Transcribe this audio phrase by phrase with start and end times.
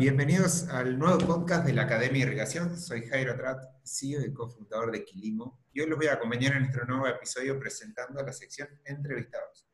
[0.00, 2.80] bienvenidos al nuevo podcast de la Academia de Irrigación.
[2.80, 6.60] Soy Jairo Trat, CEO y cofundador de Quilimo, y hoy los voy a acompañar en
[6.60, 9.68] nuestro nuevo episodio presentando la sección Entrevistados.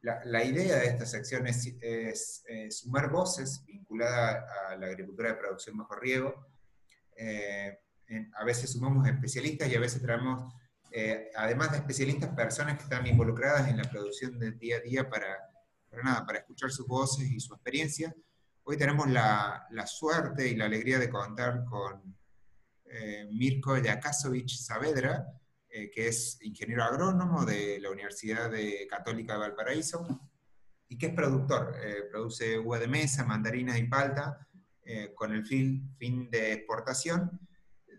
[0.00, 5.76] La, idea de esta sección es, eh, sumar voces vinculadas a la agricultura de producción
[5.76, 6.34] bajo riego.
[7.14, 7.78] Eh,
[8.36, 10.54] a veces sumamos especialistas y a veces traemos,
[10.90, 15.10] eh, además de especialistas, personas que están involucradas en la producción del día a día
[15.10, 15.36] para,
[15.90, 18.14] para, nada, para escuchar sus voces y su experiencia
[18.64, 22.16] Hoy tenemos la, suerte y la alegría de contar con
[22.84, 25.26] eh, Mirko Yakasovic Saavedra,
[25.68, 30.06] eh, que es ingeniero agrónomo de la Universidad de Católica de Valparaíso
[30.88, 31.74] y que es productor.
[31.82, 34.46] Eh, produce uva de mesa, mandarinas y palta
[35.14, 37.30] con el fin, fin de exportación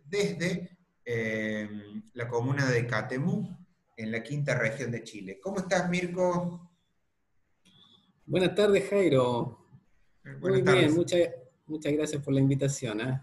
[0.03, 0.77] desde
[2.13, 3.57] la comuna de Catemú,
[3.95, 5.39] en la quinta región de Chile.
[5.41, 6.69] ¿Cómo estás, Mirko?
[8.25, 9.60] Buenas tardes, Jairo.
[10.23, 11.29] Muy bien, muchas,
[11.65, 13.01] muchas gracias por la invitación.
[13.01, 13.21] ¿eh?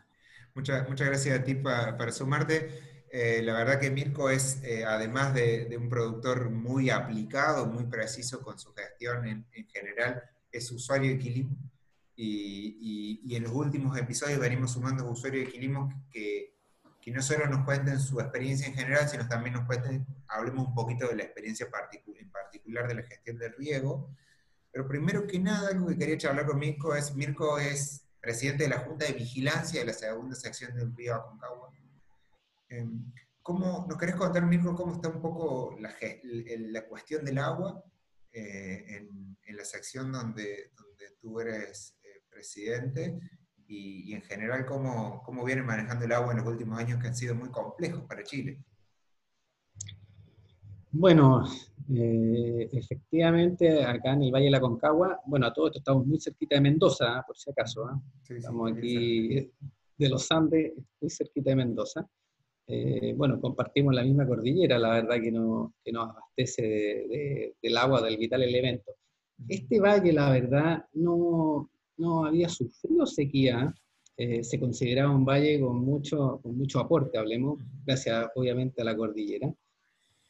[0.54, 2.68] Muchas, muchas gracias a ti para sumarte.
[3.10, 8.42] Eh, la verdad que Mirko es, eh, además de, un productor muy aplicado, muy preciso
[8.42, 11.58] con su gestión en, general, es usuario de Quilimos.
[12.16, 16.56] Y, y, en los últimos episodios venimos sumando usuarios de Quilimos que,
[17.00, 20.74] que, no solo nos cuenten su experiencia en general, sino también nos cuenten, hablemos un
[20.74, 24.10] poquito de la experiencia en particular de la gestión del riego
[24.78, 28.68] pero primero que nada, algo que quería charlar con Mirko es, Mirko es presidente de
[28.68, 31.72] la Junta de Vigilancia de la segunda sección del río Aconcagua.
[32.68, 33.12] Em,
[33.42, 37.82] ¿Cómo, ¿Nos querés contar, Mirko, cómo está un poco la, la cuestión del agua
[38.32, 43.18] eh, en, en, la sección donde, donde tú eres eh, presidente
[43.66, 47.08] y, y, en general cómo, cómo vienen manejando el agua en los últimos años que
[47.08, 48.62] han sido muy complejos para Chile?
[50.92, 51.44] Bueno,
[51.94, 56.20] eh, efectivamente, acá en el Valle de la Concagua, bueno, a todo esto estamos muy
[56.20, 57.86] cerquita de Mendoza, por si acaso.
[57.86, 58.00] ¿ah?
[58.28, 59.50] estamos aquí
[59.96, 62.08] de los Andes, muy cerquita de Mendoza.
[62.66, 68.02] Eh, bueno, compartimos la misma cordillera, la verdad que, no, que nos abastece del agua,
[68.02, 68.92] del vital elemento.
[69.48, 73.74] Este valle, la verdad, no, no había sufrido sequía,
[74.16, 78.96] eh, se consideraba un valle con mucho, con mucho aporte, hablemos, gracias obviamente a la
[78.96, 79.54] cordillera,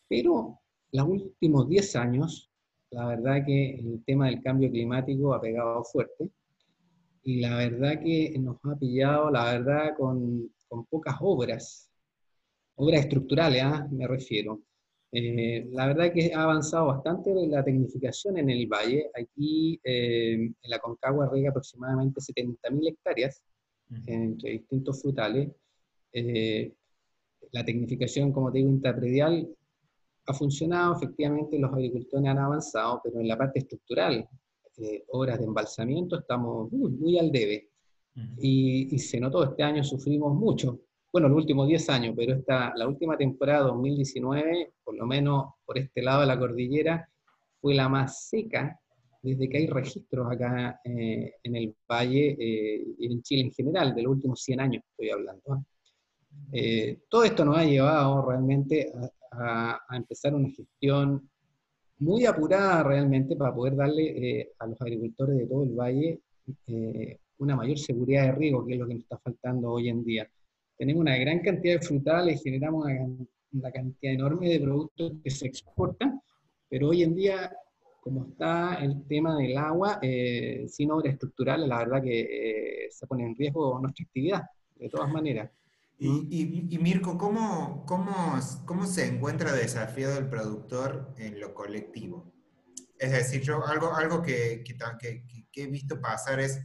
[0.06, 0.60] pero
[0.92, 2.50] los últimos 10 años,
[2.90, 6.30] la verdad que el tema del cambio climático ha pegado fuerte
[7.22, 11.90] y la verdad que nos ha pillado, la verdad, con, con pocas obras,
[12.76, 13.86] obras estructurales, ¿ah?
[13.90, 14.62] me refiero.
[15.10, 19.10] Eh, la verdad que ha avanzado bastante la tecnificación en el valle.
[19.14, 23.42] Aquí eh, en la Concagua riega aproximadamente 70.000 hectáreas
[24.06, 25.50] entre distintos frutales.
[26.12, 26.72] Eh,
[27.52, 29.48] la tecnificación, como te digo, interpredial
[30.28, 34.28] ha funcionado, efectivamente los agricultores han avanzado, pero en la parte estructural,
[34.76, 37.70] eh, obras de embalsamiento, estamos muy, muy al debe.
[38.40, 40.80] y, se notó, este año sufrimos mucho,
[41.12, 45.78] bueno, los últimos 10 años, pero esta, la última temporada, 2019, por lo menos por
[45.78, 47.08] este lado de la cordillera,
[47.60, 48.78] fue la más seca
[49.22, 53.94] desde que hay registros acá eh, en el valle eh, y en Chile en general,
[53.94, 55.64] de los últimos 100 años estoy hablando.
[56.52, 61.28] Eh, todo esto nos ha llevado realmente a, a, empezar una gestión
[61.98, 66.20] muy apurada realmente para poder darle eh, a los agricultores de todo el valle
[66.66, 70.04] eh, una mayor seguridad de riego, que es lo que nos está faltando hoy en
[70.04, 70.28] día.
[70.76, 72.86] Tenemos una gran cantidad de frutales, generamos
[73.52, 76.20] una, cantidad enorme de productos que se exportan,
[76.68, 77.52] pero hoy en día,
[78.00, 83.24] como está el tema del agua, eh, sin obras estructurales, la verdad que se pone
[83.24, 84.42] en riesgo nuestra actividad,
[84.76, 85.50] de todas maneras.
[86.00, 92.32] Y, Mirko, ¿cómo, cómo, cómo se encuentra desafiado el productor en lo colectivo?
[92.98, 94.76] Es decir, yo algo, algo que, que,
[95.50, 96.60] que, he visto pasar es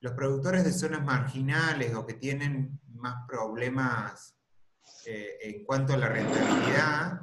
[0.00, 4.36] los productores de zonas marginales o que tienen más problemas
[5.06, 7.20] eh, en cuanto a la rentabilidad,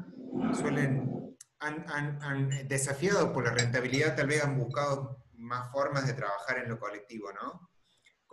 [0.54, 6.14] suelen, han, han, han, desafiado por la rentabilidad, tal vez han buscado más formas de
[6.14, 7.73] trabajar en lo colectivo, ¿no?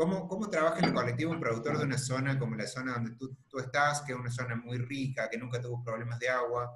[0.01, 3.11] ¿Cómo, ¿Cómo, trabaja en el colectivo un productor de una zona como la zona donde
[3.17, 6.75] tú, tú estás, que es una zona muy rica, que nunca tuvo problemas de agua?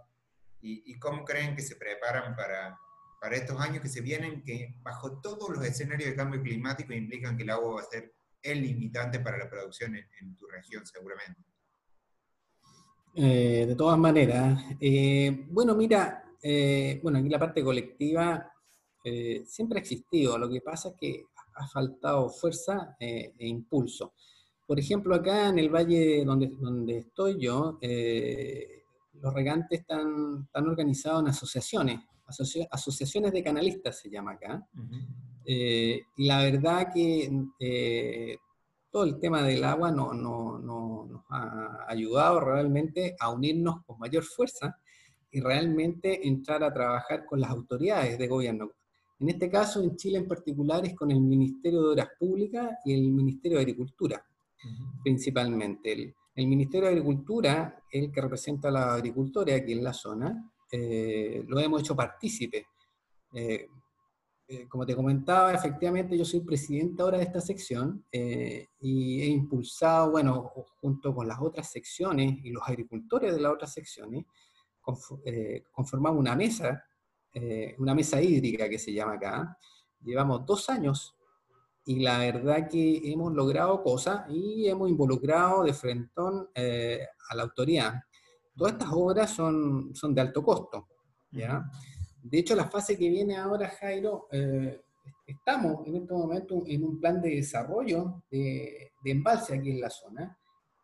[0.61, 2.79] ¿Y, y cómo creen que se preparan para,
[3.19, 7.35] para, estos años que se vienen, que bajo todos los escenarios de cambio climático implican
[7.35, 8.13] que el agua va a ser
[8.43, 11.41] el limitante para la producción en, tu región, seguramente?
[13.15, 18.53] Eh, de todas maneras, eh, bueno, mira, eh, bueno, aquí la parte colectiva
[19.47, 20.37] siempre ha existido.
[20.37, 21.25] Lo que pasa es que
[21.55, 24.15] ha faltado fuerza eh, e impulso.
[24.67, 28.83] Por ejemplo, acá en el valle donde, donde estoy yo, eh,
[29.15, 32.01] los regantes están, están organizados en asociaciones,
[32.71, 34.67] asociaciones de canalistas se llama acá.
[35.45, 37.31] y la verdad que
[38.95, 43.99] todo el tema del agua no, no, no, nos ha ayudado realmente a unirnos con
[43.99, 44.79] mayor fuerza
[45.33, 48.71] y realmente entrar a trabajar con las autoridades de gobierno.
[49.19, 52.95] En este caso, en Chile en particular, es con el Ministerio de Obras Públicas y
[52.95, 54.25] el Ministerio de Agricultura,
[55.03, 55.93] principalmente.
[55.93, 60.53] El, el, Ministerio de Agricultura, el que representa a la agricultura aquí en la zona,
[60.71, 62.67] eh, lo hemos hecho partícipe.
[63.33, 63.69] Eh,
[64.47, 69.27] eh, como te comentaba, efectivamente yo soy presidente ahora de esta sección eh, y he
[69.27, 70.53] impulsado, bueno,
[70.83, 74.27] junto con las otras secciones y los agricultores de las otras secciones,
[75.25, 76.85] eh, conformamos una mesa,
[77.79, 79.59] una mesa hídrica que se llama acá.
[80.03, 81.17] Llevamos dos años
[81.87, 87.95] y la verdad que hemos logrado cosas y hemos involucrado de frente a la autoridad.
[88.57, 90.89] Todas estas obras son, son de alto costo,
[91.33, 91.69] ¿ya?
[92.25, 94.81] De hecho, la fase que viene ahora, Jairo, eh,
[95.27, 100.39] estamos en este momento en un plan de desarrollo de, embalse aquí en la zona.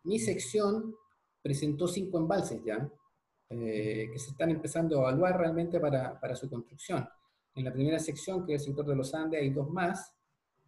[0.04, 0.94] Mi sección
[1.40, 2.86] presentó cinco embalses ya,
[3.50, 7.06] eh, que se están empezando a evaluar realmente para, para, su construcción.
[7.54, 10.14] En la primera sección, que es el sector de los Andes, hay dos más,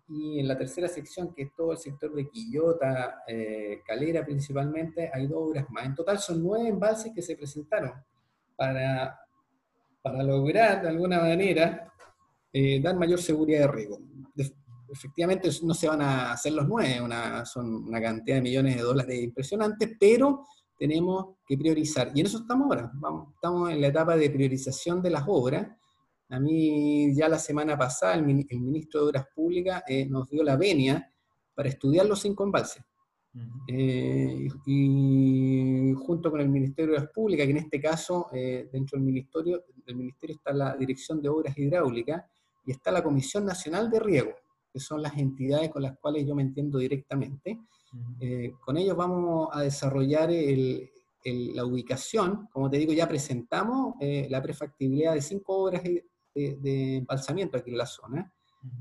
[0.09, 5.11] y en la tercera sección, que es todo el sector de Quillota, eh, Calera principalmente,
[5.13, 5.87] hay dos obras más.
[5.87, 7.93] En total son nueve embalses que se presentaron
[8.57, 9.19] para
[10.03, 11.93] para lograr de alguna manera
[12.53, 14.01] eh, dar mayor seguridad de riego.
[14.93, 18.83] efectivamente no se van a hacer los nueve, una, son una cantidad de millones de
[18.83, 20.45] dólares impresionantes, pero
[20.83, 22.11] tenemos que priorizar.
[22.13, 22.91] Y en eso estamos ahora.
[22.95, 25.69] Vamos, estamos en la etapa de priorización de las obras.
[26.29, 30.57] A mí ya la semana pasada el, ministro de Obras Públicas eh, nos dio la
[30.57, 31.09] venia
[31.55, 32.83] para estudiar los cinco embalses.
[33.69, 38.99] Eh, y junto con el Ministerio de Obras Públicas, que en este caso, eh, dentro
[38.99, 42.25] del ministerio, del ministerio está la Dirección de Obras Hidráulicas
[42.67, 44.33] y está la Comisión Nacional de Riego,
[44.73, 47.61] que son las entidades con las cuales yo me entiendo directamente.
[48.21, 50.31] Eh, con ellos vamos a desarrollar
[51.25, 56.05] la ubicación, como te digo, ya presentamos la prefactibilidad de cinco obras de,
[56.35, 58.33] de embalsamiento aquí en la zona,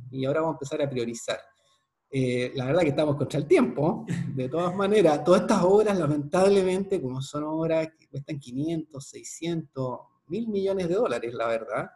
[0.09, 1.39] y ahora vamos a empezar a priorizar.
[2.13, 4.05] Eh, la verdad que estamos contra el tiempo.
[4.35, 10.47] De todas maneras, todas estas obras, lamentablemente, como son obras que cuestan 500, 600, mil
[10.49, 11.89] millones de dólares, la verdad.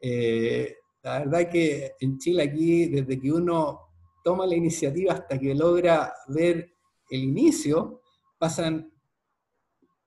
[0.00, 3.85] Eh, la verdad que en Chile aquí, desde que uno
[4.26, 6.72] toma la iniciativa hasta que logra ver
[7.08, 8.02] el inicio,
[8.36, 8.92] pasan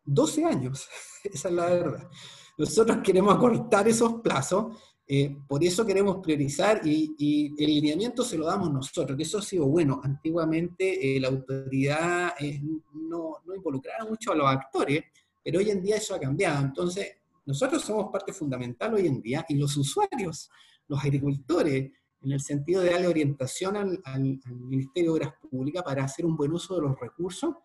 [0.04, 0.90] 12 años.
[1.24, 2.10] Esa es la verdad.
[2.58, 4.76] Nosotros queremos acortar esos plazos
[5.12, 9.42] eh, por eso queremos priorizar y, el lineamiento se lo damos nosotros, que eso ha
[9.42, 10.00] sido bueno.
[10.04, 12.62] Antiguamente eh, la autoridad eh,
[12.94, 15.06] no, no, involucraba mucho a los actores,
[15.44, 16.64] pero hoy en día eso ha cambiado.
[16.64, 17.08] Entonces,
[17.44, 20.52] nosotros somos parte fundamental hoy en día y los usuarios,
[20.88, 26.26] los agricultores, en el sentido de darle orientación al, Ministerio de Obras Públicas para hacer
[26.26, 27.56] un buen uso de los recursos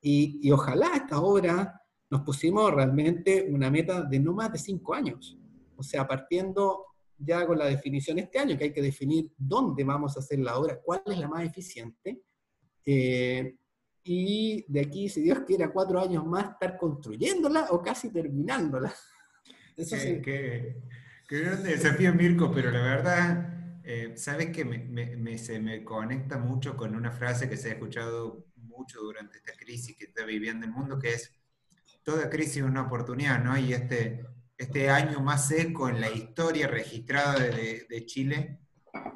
[0.00, 4.94] y, y ojalá esta obra nos pusimos realmente una meta de no más de cinco
[4.94, 5.38] años.
[5.76, 6.86] O sea, partiendo
[7.18, 10.56] ya con la definición este año, que hay que definir dónde vamos a hacer la
[10.56, 12.22] obra, cuál es la más eficiente,
[12.86, 13.56] eh,
[14.04, 18.94] y de aquí, si Dios quiera, cuatro años más estar construyéndola o casi terminándola.
[19.76, 20.82] Eso qué, qué,
[21.28, 23.57] qué grande desafío, Mirko, pero la verdad,
[23.90, 29.00] eh, sabes que se me conecta mucho con una frase que se ha escuchado mucho
[29.00, 31.32] durante esta crisis que está viviendo el mundo, que es,
[32.02, 33.56] toda crisis es una oportunidad, ¿no?
[33.56, 34.26] Y este,
[34.58, 38.58] este año más seco en la historia registrada de, Chile,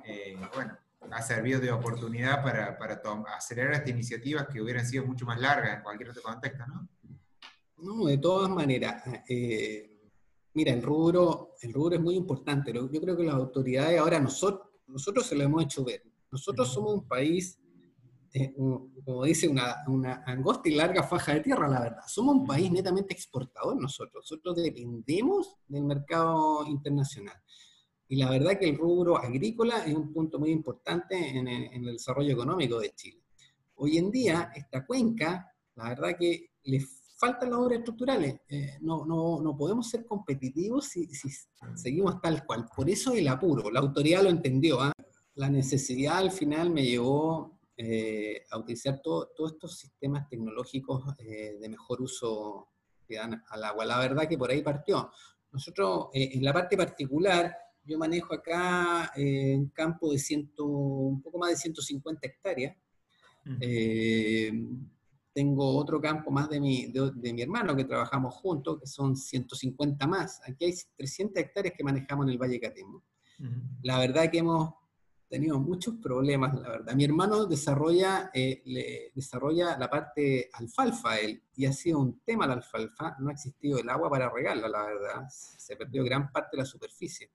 [0.06, 0.78] eh, bueno,
[1.10, 3.02] ha servido de oportunidad para, para
[3.36, 6.88] acelerar estas iniciativas que hubieran sido mucho más largas en cualquier otro contexto, ¿no?
[7.76, 9.02] No, de todas maneras.
[9.28, 9.91] Eh,
[10.54, 12.72] mira, el rubro, el rubro es muy importante.
[12.72, 16.02] Yo creo que las autoridades ahora nosotros, nosotros se lo hemos hecho ver.
[16.30, 17.58] Nosotros somos un país
[18.34, 18.54] eh,
[19.04, 22.02] como dice, una, una, angosta y larga faja de tierra, la verdad.
[22.06, 24.24] Somos un país netamente exportador nosotros.
[24.24, 27.36] Nosotros dependemos del mercado internacional.
[28.08, 32.32] Y la verdad que el rubro agrícola es un punto muy importante en el, desarrollo
[32.32, 33.22] económico de Chile.
[33.74, 36.80] Hoy en día, esta cuenca, la verdad que le
[37.22, 38.40] faltan las obras estructurales.
[38.48, 41.28] Eh, no, no, no, podemos ser competitivos si, si,
[41.76, 42.66] seguimos tal cual.
[42.74, 43.70] Por eso el apuro.
[43.70, 44.80] La autoridad lo entendió.
[44.80, 44.92] ¿ah?
[45.36, 51.68] La necesidad al final me llevó eh, a utilizar todos estos sistemas tecnológicos eh, de
[51.68, 52.70] mejor uso
[53.06, 53.84] que dan al agua.
[53.84, 55.12] La verdad que por ahí partió.
[55.52, 61.50] Nosotros, en la parte particular, yo manejo acá un campo de ciento, un poco más
[61.50, 62.74] de 150 hectáreas.
[65.32, 70.06] Tengo otro campo más de mi, de, mi hermano que trabajamos juntos, que son 150
[70.06, 70.40] más.
[70.46, 73.02] Aquí hay 300 hectáreas que manejamos en el Valle Catemo.
[73.82, 74.74] La verdad que hemos
[75.28, 76.94] tenido muchos problemas, la verdad.
[76.94, 82.52] Mi hermano desarrolla, eh, desarrolla la parte alfalfa él, y ha sido un tema la
[82.52, 83.16] alfalfa.
[83.18, 85.26] No ha existido el agua para regarla, la verdad.
[85.30, 87.30] Se perdió gran parte de la superficie.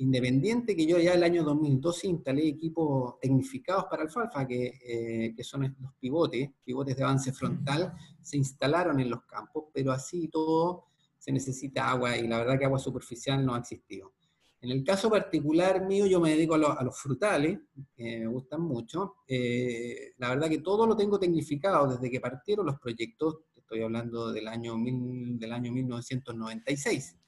[0.00, 5.44] Independiente que yo ya el año 2012 instalé equipos tecnificados para alfalfa, que, eh, que
[5.44, 7.92] son los pivotes, pivotes de avance frontal,
[8.22, 10.86] se instalaron en los campos, pero así todo
[11.18, 14.14] se necesita agua y la verdad que agua superficial no ha existido.
[14.62, 17.58] En el caso particular mío, yo me dedico a, los frutales,
[17.94, 19.16] que me gustan mucho.
[19.28, 24.32] Eh, la verdad que todo lo tengo tecnificado desde que partieron los proyectos, estoy hablando
[24.32, 27.19] del año, del año 1996.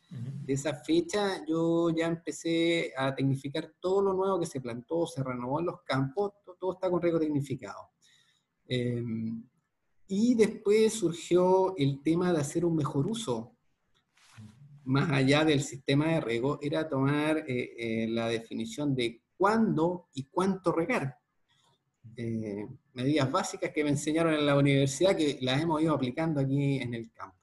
[0.45, 5.23] De esa fecha yo ya empecé a tecnificar todo lo nuevo que se plantó, se
[5.23, 7.91] renovó en los campos, todo, está con riego tecnificado.
[8.67, 9.43] Em,
[10.09, 13.57] y después surgió el tema de hacer un mejor uso
[14.85, 20.25] más allá del sistema de riego, era tomar eh, eh, la definición de cuándo y
[20.25, 21.17] cuánto regar.
[22.17, 26.77] Eh, medidas básicas que me enseñaron en la universidad que las hemos ido aplicando aquí
[26.77, 27.42] en el campo.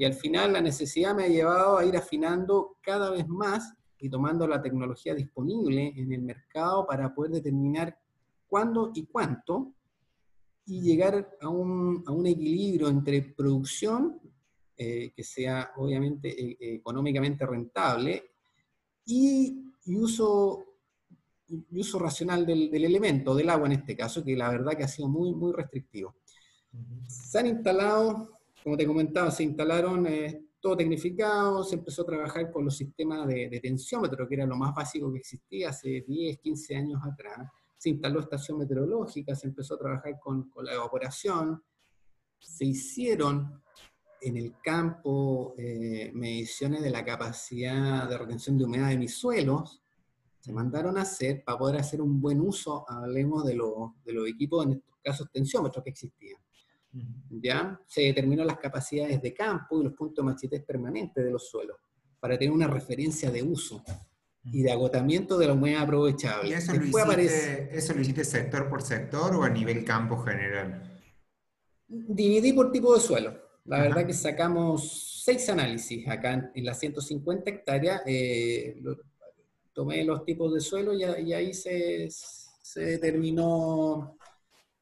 [0.00, 4.08] Y al final la necesidad me ha llevado a ir afinando cada vez más y
[4.08, 8.00] tomando la tecnología disponible en el mercado para poder determinar
[8.48, 9.74] cuándo y cuánto
[10.64, 14.18] y llegar a un, a un equilibrio entre producción
[14.74, 18.24] eh, que sea obviamente eh, eh, económicamente rentable
[19.04, 20.64] y, uso,
[21.72, 25.08] uso racional del, elemento, del agua en este caso, que la verdad que ha sido
[25.08, 26.14] muy, muy restrictivo.
[27.06, 30.06] Se han instalado, como te comentaba, se instalaron
[30.60, 34.74] todo tecnificado, se empezó a trabajar con los sistemas de, tensiómetro, que era lo más
[34.74, 37.48] básico que existía hace 10, 15 años atrás.
[37.78, 41.62] Se instaló estación meteorológica, se empezó a trabajar con, la evaporación,
[42.38, 43.62] se hicieron
[44.20, 49.80] en el campo eh, mediciones de la capacidad de retención de humedad de mis suelos,
[50.40, 54.66] se mandaron a hacer para poder hacer un buen uso, hablemos de, de los equipos,
[54.66, 56.40] en estos casos tensiómetros que existían.
[57.30, 57.80] ¿Ya?
[57.86, 61.76] Se determinó las capacidades de campo y los puntos de machetez permanentes de los suelos,
[62.18, 63.82] para tener una referencia de uso
[64.44, 66.50] y de agotamiento de la humedad aprovechable.
[66.50, 71.00] ¿Y eso, lo hiciste, eso lo hiciste sector por sector o a nivel campo general?
[71.86, 73.50] Dividí por tipo de suelo.
[73.64, 78.02] La verdad que sacamos seis análisis acá en, las 150 hectáreas.
[78.06, 78.82] Eh,
[79.72, 82.08] tomé los tipos de suelo y, ahí se,
[82.76, 84.18] determinó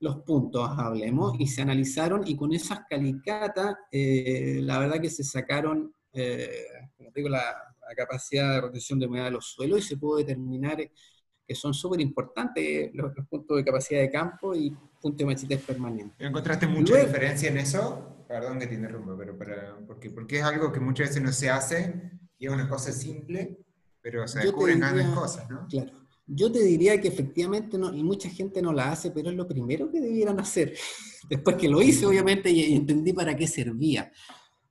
[0.01, 5.25] los puntos, hablemos, y se analizaron y con esas calicatas, eh, la verdad que se
[5.25, 7.65] sacaron, eh, como digo, la,
[7.97, 12.03] capacidad de retención de humedad de los suelos y se pudo determinar que son súper
[12.03, 16.15] importantes los, puntos de capacidad de campo y puntos de machetez permanente.
[16.19, 18.19] ¿Encontraste mucha diferencia en eso?
[18.29, 21.49] perdón que te interrumpa, pero para, porque, porque es algo que muchas veces no se
[21.49, 23.59] hace y es una cosa simple,
[24.03, 25.67] pero se descubren grandes cosas, ¿no?
[25.67, 25.98] Claro.
[26.31, 29.49] Yo te diría que efectivamente, no, y mucha gente no la hace, pero es lo
[29.49, 30.75] primero que debieran hacer.
[31.29, 34.13] Después que lo hice, obviamente, y, entendí para qué servía.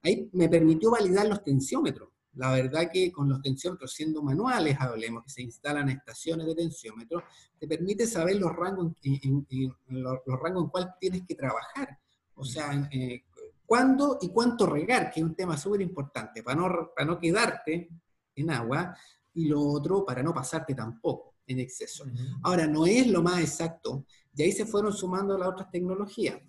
[0.03, 2.09] Ahí me permitió validar los tensiómetros.
[2.35, 7.23] La verdad que con los tensiómetros, siendo manuales, hablemos, que se instalan estaciones de tensiómetros,
[7.59, 9.47] te permite saber los rangos en,
[9.87, 11.97] los, rangos en cuál tienes que trabajar.
[12.35, 13.23] O sea, eh,
[13.65, 17.89] cuándo y cuánto regar, que es un tema súper importante, para no, para no quedarte
[18.35, 18.95] en agua,
[19.33, 22.05] y lo otro, para no pasarte tampoco en exceso.
[22.43, 26.39] Ahora, no es lo más exacto, y ahí se fueron sumando las otras tecnologías.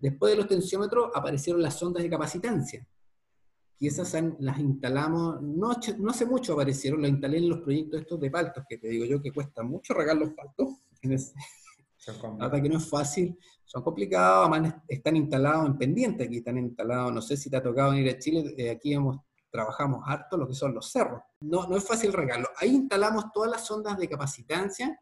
[0.00, 2.86] Después de los tensiómetros aparecieron las sondas de capacitancia,
[3.78, 8.20] y esas las instalamos, no, no hace mucho aparecieron, las instalé en los proyectos estos
[8.20, 10.68] de paltos, que te digo yo que cuesta mucho regar los paltos,
[12.38, 17.12] Hasta que no es fácil, son complicados, además están instalados en pendiente, aquí están instalados,
[17.12, 19.18] no sé si te ha tocado venir a Chile, eh, aquí hemos,
[19.56, 21.22] trabajamos harto lo que son los cerros.
[21.40, 22.48] No, no es fácil regarlo.
[22.58, 25.00] Ahí instalamos todas las ondas de capacitancia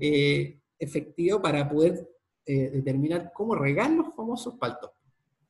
[0.00, 2.08] eh, efectivo para poder
[2.44, 4.90] eh, determinar cómo regar los famosos paltos.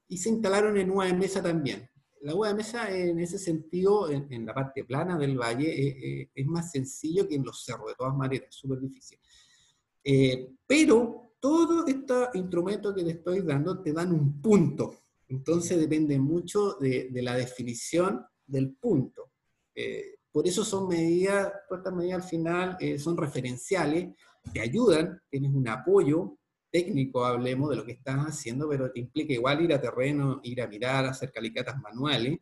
[0.08, 1.88] Y se instalaron en UA de mesa también.
[2.20, 6.70] La UA de mesa en ese sentido, en, la parte plana del valle, es más
[6.70, 9.18] sencillo que en los cerros, de todas maneras, es súper difícil.
[10.66, 15.04] pero todos estos instrumentos que te estoy dando te dan un punto.
[15.28, 19.32] Entonces depende mucho de, la definición del punto.
[19.74, 24.08] Eh, por eso son medidas, todas estas medidas al final eh, son referenciales,
[24.52, 26.38] te ayudan, tienes un apoyo
[26.70, 30.60] técnico, hablemos de lo que estás haciendo, pero te implica igual ir a terreno, ir
[30.60, 32.38] a mirar, hacer calicatas manuales.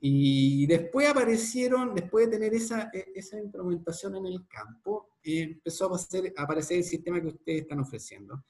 [0.00, 5.96] Y después aparecieron, después de tener esa, e, esa instrumentación en el campo, empezó a
[6.42, 8.44] aparecer, el sistema que ustedes están ofreciendo,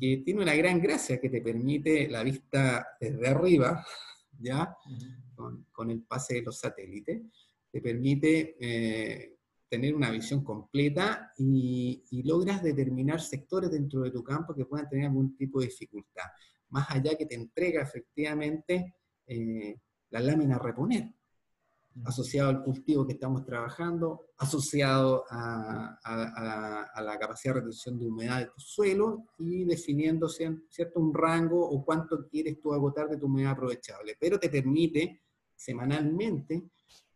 [0.00, 3.86] que tiene una gran gracia que te permite la vista desde arriba,
[4.40, 4.76] ¿ya?
[5.72, 7.22] Con, el pase de los satélites,
[7.70, 9.36] te permite eh,
[9.68, 15.06] tener una visión completa y, logras determinar sectores dentro de tu campo que puedan tener
[15.06, 16.24] algún tipo de dificultad,
[16.70, 19.76] más allá que te entrega efectivamente eh,
[20.10, 21.14] la lámina a reponer,
[22.04, 25.98] asociado al cultivo que estamos trabajando, asociado a,
[27.02, 31.84] la capacidad de retención de humedad de tu suelo y definiendo cierto un rango o
[31.84, 35.22] cuánto quieres tú agotar de tu humedad aprovechable, pero te permite
[35.60, 36.64] semanalmente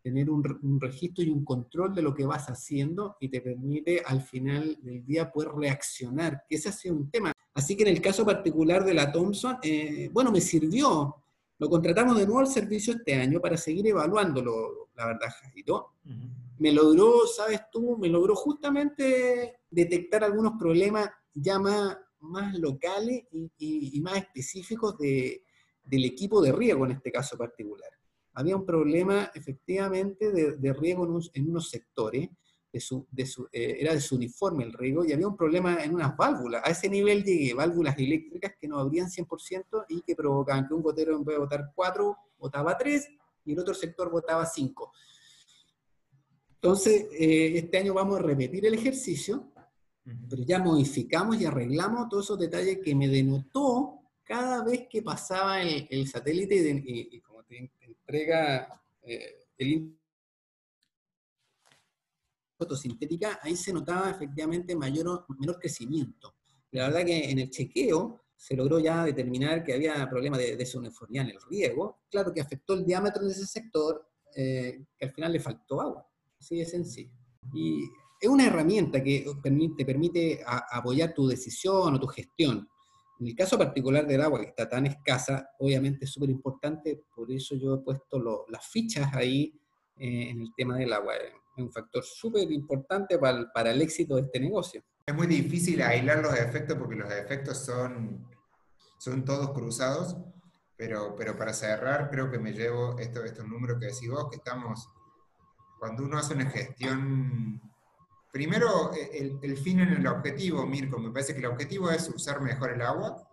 [0.02, 4.20] tener un, registro y un control de lo que vas haciendo y te permite al
[4.20, 7.32] final del día poder reaccionar, que ese ha sido un tema.
[7.54, 11.16] Así que en el caso particular de la Thompson, eh, bueno, me sirvió.
[11.58, 15.94] Lo contratamos de nuevo al servicio este año para seguir evaluándolo, la verdad, Jairo.
[16.58, 21.96] Me logró, sabes tú, me logró justamente detectar algunos problemas ya más,
[22.58, 27.88] locales y, más específicos del equipo de riego en este caso particular
[28.34, 32.28] había un problema efectivamente de, riego en, unos sectores,
[32.72, 36.16] de su, de su, eh, era desuniforme el riego, y había un problema en unas
[36.16, 36.62] válvulas.
[36.64, 40.82] A ese nivel llegué, válvulas eléctricas que no abrían 100% y que provocaban que un
[40.82, 43.08] gotero en vez de botar 4, botaba 3,
[43.44, 44.92] y el otro sector botaba 5.
[46.54, 49.52] Entonces, eh, este año vamos a repetir el ejercicio,
[50.02, 55.62] pero ya modificamos y arreglamos todos esos detalles que me denotó cada vez que pasaba
[55.62, 57.70] el, satélite y, como te,
[58.14, 59.90] entrega eh,
[62.56, 66.34] fotosintética, ahí se notaba efectivamente mayor, menor crecimiento.
[66.70, 71.26] La verdad que en el chequeo se logró ya determinar que había problemas de desuniformidad
[71.28, 74.06] en el riego, claro que afectó el diámetro de ese sector,
[74.36, 76.06] eh, que al final le faltó agua,
[76.38, 77.12] así de sencillo.
[77.52, 77.84] Y
[78.20, 79.26] es una herramienta que
[79.76, 82.68] te permite apoyar tu decisión o tu gestión.
[83.20, 87.30] En el caso particular del agua, que está tan escasa, obviamente es súper importante, por
[87.30, 89.58] eso yo he puesto las fichas ahí
[89.96, 91.14] eh, en el tema del agua.
[91.14, 94.82] Es un factor súper importante para, para, el éxito de este negocio.
[95.06, 98.26] Es muy difícil aislar los efectos porque los efectos son,
[98.98, 100.16] son todos cruzados,
[100.76, 104.36] pero, pero para cerrar creo que me llevo estos, estos números que decís vos, que
[104.36, 104.88] estamos,
[105.78, 107.60] cuando uno hace una gestión
[108.34, 112.40] Primero, eh, el, fin en el objetivo, Mirko, me parece que el objetivo es usar
[112.40, 113.30] mejor el agua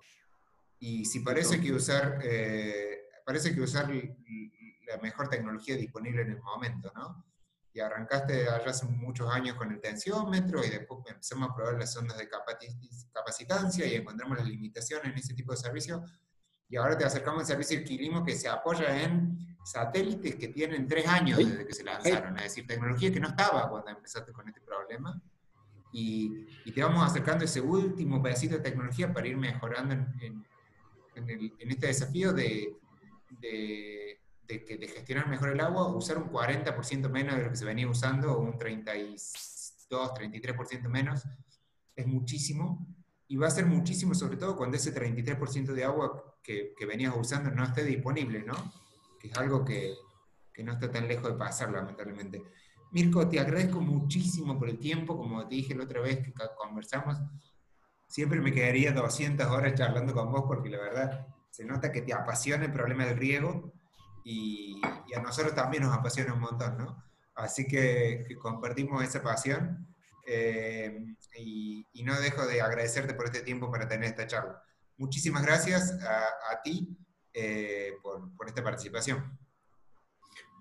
[0.78, 6.42] y si parece que usar, eh, parece que usar la mejor tecnología disponible en el
[6.44, 7.26] momento, ¿no?
[7.74, 11.98] Y arrancaste allá hace muchos años con el tensiómetro y después empezamos a probar las
[11.98, 12.30] ondas de
[13.12, 16.06] capacitancia y encontramos las limitaciones en ese tipo de servicio.
[16.72, 20.88] Y ahora te acercamos al servicio de alquilismo que se apoya en satélites que tienen
[20.88, 24.48] tres años desde que se lanzaron, es decir, tecnología que no estaba cuando empezaste con
[24.48, 25.22] este problema.
[25.92, 30.46] Y, y te vamos acercando ese último pedacito de tecnología para ir mejorando en,
[31.16, 31.28] en,
[31.60, 32.78] en este desafío de,
[33.42, 37.66] de, de, de, gestionar mejor el agua, usar un 40% menos de lo que se
[37.66, 41.28] venía usando, o un 32, 33% menos,
[41.98, 42.88] es muchísimo.
[43.28, 47.14] Y va a ser muchísimo, sobre todo cuando ese 33% de agua que, que venías
[47.16, 48.56] usando no esté disponible, ¿no?
[49.20, 49.94] que es algo que,
[50.54, 52.44] que, no está tan lejos de pasar, lamentablemente.
[52.92, 57.18] Mirko, te agradezco muchísimo por el tiempo, como te dije la otra vez que conversamos,
[58.08, 62.14] siempre me quedaría 200 horas charlando con vos porque la verdad se nota que te
[62.14, 63.74] apasiona el problema del riego
[64.24, 67.04] y, y a nosotros también nos apasiona un montón, ¿no?
[67.36, 69.88] Así que, compartimos esa pasión
[70.28, 71.00] eh,
[71.38, 74.62] y, y, no dejo de agradecerte por este tiempo para tener esta charla.
[75.02, 76.96] Muchísimas gracias a, a ti
[77.34, 79.36] eh, por, por, esta participación.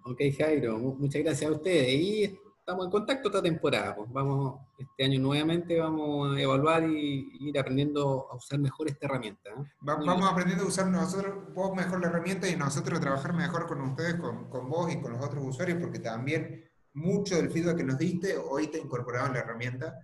[0.03, 1.89] Ok, Jairo, muchas gracias a ustedes.
[1.93, 3.95] Y estamos en contacto esta temporada.
[3.95, 9.05] Pues vamos, este año nuevamente vamos a evaluar y, ir aprendiendo a usar mejor esta
[9.05, 9.51] herramienta.
[9.51, 9.63] ¿eh?
[9.83, 13.83] vamos aprendiendo a usar nosotros, vos mejor la herramienta y nosotros a trabajar mejor con
[13.83, 17.85] ustedes, con, con vos y con los otros usuarios, porque también mucho del feedback que
[17.85, 19.99] nos diste hoy te incorporado en la herramienta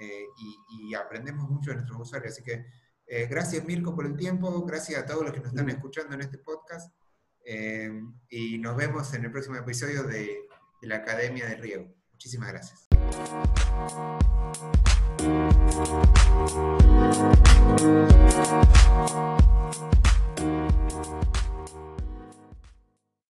[0.00, 2.32] eh, y, y aprendemos mucho de nuestros usuarios.
[2.32, 2.66] Así que
[3.10, 6.20] eh, gracias Mirko por el tiempo, gracias a todos los que nos están escuchando en
[6.20, 6.94] este podcast
[7.42, 7.90] eh,
[8.28, 10.46] y nos vemos en el próximo episodio de,
[10.82, 11.94] de la Academia de Riego.
[12.12, 12.86] Muchísimas gracias.